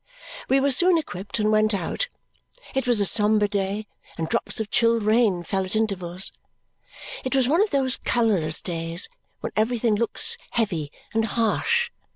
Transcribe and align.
We 0.49 0.59
were 0.59 0.71
soon 0.71 0.97
equipped 0.97 1.37
and 1.37 1.51
went 1.51 1.75
out. 1.75 2.09
It 2.73 2.87
was 2.87 2.99
a 2.99 3.05
sombre 3.05 3.47
day, 3.47 3.85
and 4.17 4.27
drops 4.27 4.59
of 4.59 4.71
chill 4.71 4.99
rain 4.99 5.43
fell 5.43 5.63
at 5.63 5.75
intervals. 5.75 6.31
It 7.23 7.35
was 7.35 7.47
one 7.47 7.61
of 7.61 7.69
those 7.69 7.97
colourless 7.97 8.61
days 8.61 9.09
when 9.41 9.51
everything 9.55 9.93
looks 9.93 10.37
heavy 10.53 10.91
and 11.13 11.25
harsh. 11.25 11.91